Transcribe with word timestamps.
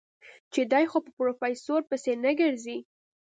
چې 0.53 0.61
دی 0.71 0.85
خو 0.89 0.97
به 1.03 1.03
په 1.05 1.11
پروفيسر 1.17 1.81
پسې 1.89 2.11
نه 2.23 2.31
ګرځي. 2.39 2.77